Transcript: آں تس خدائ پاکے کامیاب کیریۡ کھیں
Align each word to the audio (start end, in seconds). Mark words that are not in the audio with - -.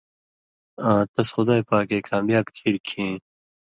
آں 0.87 1.01
تس 1.13 1.27
خدائ 1.35 1.61
پاکے 1.69 1.97
کامیاب 2.09 2.45
کیریۡ 2.55 2.85
کھیں 2.87 3.13